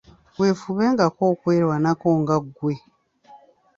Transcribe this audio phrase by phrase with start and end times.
[0.39, 2.75] Weefubengako okwerwanako nga ggwe.